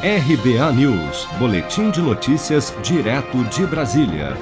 RBA 0.00 0.72
News, 0.74 1.26
Boletim 1.40 1.90
de 1.90 2.00
Notícias, 2.00 2.72
direto 2.84 3.42
de 3.46 3.66
Brasília. 3.66 4.36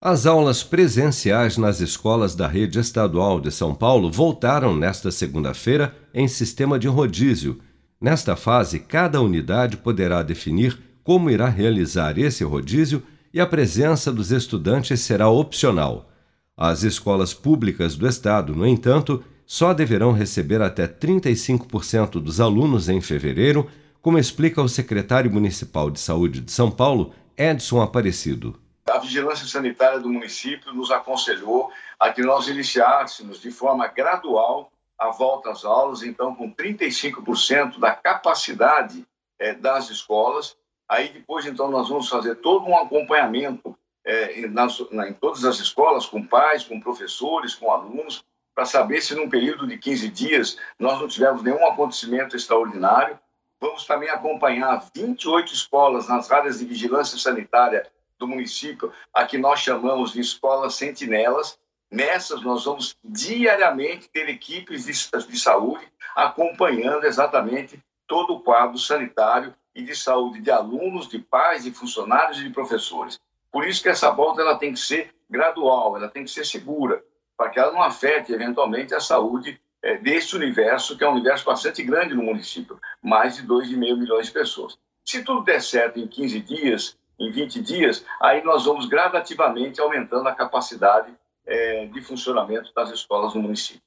As 0.00 0.26
aulas 0.26 0.62
presenciais 0.62 1.58
nas 1.58 1.80
escolas 1.80 2.36
da 2.36 2.46
rede 2.46 2.78
estadual 2.78 3.40
de 3.40 3.50
São 3.50 3.74
Paulo 3.74 4.12
voltaram 4.12 4.76
nesta 4.76 5.10
segunda-feira 5.10 5.92
em 6.14 6.28
sistema 6.28 6.78
de 6.78 6.86
rodízio. 6.86 7.58
Nesta 8.00 8.36
fase, 8.36 8.78
cada 8.78 9.20
unidade 9.20 9.76
poderá 9.76 10.22
definir 10.22 10.78
como 11.02 11.30
irá 11.30 11.48
realizar 11.48 12.16
esse 12.16 12.44
rodízio 12.44 13.02
e 13.34 13.40
a 13.40 13.46
presença 13.46 14.12
dos 14.12 14.30
estudantes 14.30 15.00
será 15.00 15.28
opcional. 15.28 16.08
As 16.56 16.84
escolas 16.84 17.34
públicas 17.34 17.96
do 17.96 18.06
estado, 18.06 18.54
no 18.54 18.64
entanto, 18.64 19.20
só 19.44 19.74
deverão 19.74 20.12
receber 20.12 20.62
até 20.62 20.86
35% 20.86 22.20
dos 22.22 22.40
alunos 22.40 22.88
em 22.88 23.00
fevereiro 23.00 23.66
como 24.00 24.18
explica 24.18 24.62
o 24.62 24.68
secretário 24.68 25.30
municipal 25.30 25.90
de 25.90 26.00
saúde 26.00 26.40
de 26.40 26.52
São 26.52 26.70
Paulo, 26.70 27.14
Edson 27.36 27.82
Aparecido. 27.82 28.58
A 28.88 28.98
vigilância 28.98 29.46
sanitária 29.46 29.98
do 29.98 30.08
município 30.08 30.72
nos 30.72 30.90
aconselhou 30.90 31.70
a 31.98 32.10
que 32.10 32.22
nós 32.22 32.46
iniciássemos 32.48 33.40
de 33.40 33.50
forma 33.50 33.86
gradual 33.88 34.70
a 34.98 35.10
volta 35.10 35.50
às 35.50 35.64
aulas, 35.64 36.02
então 36.02 36.34
com 36.34 36.52
35% 36.54 37.78
da 37.78 37.92
capacidade 37.92 39.06
é, 39.38 39.52
das 39.54 39.90
escolas. 39.90 40.56
Aí 40.88 41.08
depois, 41.08 41.44
então, 41.44 41.70
nós 41.70 41.88
vamos 41.88 42.08
fazer 42.08 42.36
todo 42.36 42.64
um 42.66 42.76
acompanhamento 42.76 43.76
é, 44.04 44.46
nas, 44.46 44.78
na, 44.90 45.08
em 45.08 45.12
todas 45.12 45.44
as 45.44 45.58
escolas, 45.58 46.06
com 46.06 46.24
pais, 46.24 46.64
com 46.64 46.80
professores, 46.80 47.54
com 47.54 47.70
alunos, 47.70 48.24
para 48.54 48.64
saber 48.64 49.02
se 49.02 49.14
num 49.14 49.28
período 49.28 49.66
de 49.66 49.76
15 49.76 50.08
dias 50.08 50.56
nós 50.78 50.98
não 51.00 51.08
tivermos 51.08 51.42
nenhum 51.42 51.66
acontecimento 51.66 52.36
extraordinário 52.36 53.18
Vamos 53.66 53.84
também 53.84 54.08
acompanhar 54.08 54.80
28 54.94 55.52
escolas 55.52 56.06
nas 56.06 56.30
áreas 56.30 56.60
de 56.60 56.64
vigilância 56.64 57.18
sanitária 57.18 57.84
do 58.16 58.28
município, 58.28 58.92
a 59.12 59.26
que 59.26 59.36
nós 59.36 59.58
chamamos 59.58 60.12
de 60.12 60.20
escolas 60.20 60.76
sentinelas. 60.76 61.58
Nessas, 61.90 62.42
nós 62.42 62.64
vamos 62.64 62.96
diariamente 63.04 64.08
ter 64.08 64.28
equipes 64.28 64.84
de, 64.84 64.92
de 65.26 65.38
saúde 65.38 65.84
acompanhando 66.14 67.06
exatamente 67.06 67.82
todo 68.06 68.34
o 68.34 68.40
quadro 68.40 68.78
sanitário 68.78 69.52
e 69.74 69.82
de 69.82 69.96
saúde 69.96 70.40
de 70.40 70.50
alunos, 70.50 71.08
de 71.08 71.18
pais, 71.18 71.64
de 71.64 71.72
funcionários 71.72 72.38
e 72.38 72.44
de 72.44 72.50
professores. 72.50 73.18
Por 73.50 73.66
isso 73.66 73.82
que 73.82 73.88
essa 73.88 74.12
volta 74.12 74.42
ela 74.42 74.56
tem 74.56 74.74
que 74.74 74.80
ser 74.80 75.12
gradual, 75.28 75.96
ela 75.96 76.08
tem 76.08 76.22
que 76.22 76.30
ser 76.30 76.46
segura, 76.46 77.02
para 77.36 77.50
que 77.50 77.58
ela 77.58 77.72
não 77.72 77.82
afete 77.82 78.32
eventualmente 78.32 78.94
a 78.94 79.00
saúde 79.00 79.60
é, 79.86 79.96
desse 79.98 80.34
universo, 80.34 80.98
que 80.98 81.04
é 81.04 81.08
um 81.08 81.12
universo 81.12 81.44
bastante 81.44 81.80
grande 81.84 82.12
no 82.12 82.24
município, 82.24 82.76
mais 83.00 83.36
de 83.36 83.46
2,5 83.46 83.96
milhões 83.96 84.26
de 84.26 84.32
pessoas. 84.32 84.76
Se 85.04 85.22
tudo 85.22 85.44
der 85.44 85.62
certo 85.62 86.00
em 86.00 86.08
15 86.08 86.40
dias, 86.40 86.96
em 87.20 87.30
20 87.30 87.62
dias, 87.62 88.04
aí 88.20 88.42
nós 88.42 88.64
vamos 88.64 88.86
gradativamente 88.86 89.80
aumentando 89.80 90.28
a 90.28 90.34
capacidade 90.34 91.12
é, 91.46 91.86
de 91.86 92.00
funcionamento 92.02 92.72
das 92.74 92.90
escolas 92.90 93.32
no 93.34 93.42
município. 93.42 93.80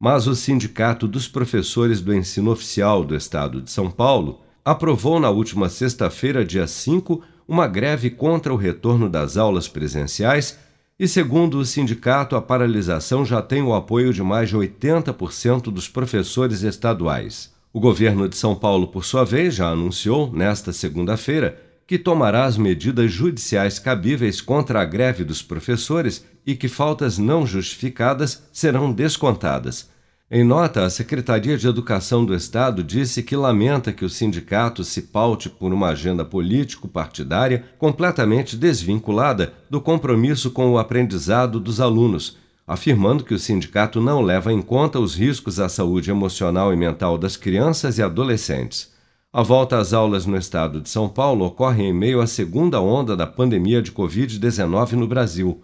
Mas 0.00 0.26
o 0.26 0.34
Sindicato 0.34 1.06
dos 1.06 1.28
Professores 1.28 2.00
do 2.00 2.14
Ensino 2.14 2.50
Oficial 2.50 3.04
do 3.04 3.14
Estado 3.14 3.60
de 3.60 3.70
São 3.70 3.90
Paulo 3.90 4.40
aprovou 4.64 5.20
na 5.20 5.28
última 5.28 5.68
sexta-feira, 5.68 6.46
dia 6.46 6.66
5, 6.66 7.22
uma 7.46 7.68
greve 7.68 8.10
contra 8.10 8.54
o 8.54 8.56
retorno 8.56 9.06
das 9.06 9.36
aulas 9.36 9.68
presenciais 9.68 10.58
e 11.02 11.08
segundo 11.08 11.58
o 11.58 11.64
sindicato, 11.64 12.36
a 12.36 12.40
paralisação 12.40 13.24
já 13.24 13.42
tem 13.42 13.60
o 13.60 13.74
apoio 13.74 14.12
de 14.12 14.22
mais 14.22 14.50
de 14.50 14.56
80% 14.56 15.62
dos 15.62 15.88
professores 15.88 16.62
estaduais. 16.62 17.52
O 17.72 17.80
governo 17.80 18.28
de 18.28 18.36
São 18.36 18.54
Paulo, 18.54 18.86
por 18.86 19.04
sua 19.04 19.24
vez, 19.24 19.52
já 19.56 19.66
anunciou, 19.66 20.32
nesta 20.32 20.72
segunda-feira, 20.72 21.60
que 21.88 21.98
tomará 21.98 22.44
as 22.44 22.56
medidas 22.56 23.10
judiciais 23.10 23.80
cabíveis 23.80 24.40
contra 24.40 24.80
a 24.80 24.84
greve 24.84 25.24
dos 25.24 25.42
professores 25.42 26.24
e 26.46 26.54
que 26.54 26.68
faltas 26.68 27.18
não 27.18 27.44
justificadas 27.44 28.44
serão 28.52 28.92
descontadas. 28.92 29.90
Em 30.34 30.44
nota, 30.44 30.86
a 30.86 30.88
Secretaria 30.88 31.58
de 31.58 31.68
Educação 31.68 32.24
do 32.24 32.34
Estado 32.34 32.82
disse 32.82 33.22
que 33.22 33.36
lamenta 33.36 33.92
que 33.92 34.02
o 34.02 34.08
sindicato 34.08 34.82
se 34.82 35.02
paute 35.02 35.50
por 35.50 35.74
uma 35.74 35.88
agenda 35.88 36.24
político-partidária 36.24 37.64
completamente 37.76 38.56
desvinculada 38.56 39.52
do 39.68 39.78
compromisso 39.78 40.50
com 40.50 40.70
o 40.70 40.78
aprendizado 40.78 41.60
dos 41.60 41.82
alunos, 41.82 42.38
afirmando 42.66 43.24
que 43.24 43.34
o 43.34 43.38
sindicato 43.38 44.00
não 44.00 44.22
leva 44.22 44.50
em 44.50 44.62
conta 44.62 44.98
os 44.98 45.14
riscos 45.14 45.60
à 45.60 45.68
saúde 45.68 46.10
emocional 46.10 46.72
e 46.72 46.76
mental 46.78 47.18
das 47.18 47.36
crianças 47.36 47.98
e 47.98 48.02
adolescentes. 48.02 48.90
A 49.30 49.42
volta 49.42 49.76
às 49.76 49.92
aulas 49.92 50.24
no 50.24 50.38
estado 50.38 50.80
de 50.80 50.88
São 50.88 51.10
Paulo 51.10 51.44
ocorre 51.44 51.82
em 51.82 51.92
meio 51.92 52.22
à 52.22 52.26
segunda 52.26 52.80
onda 52.80 53.14
da 53.14 53.26
pandemia 53.26 53.82
de 53.82 53.92
Covid-19 53.92 54.92
no 54.92 55.06
Brasil. 55.06 55.62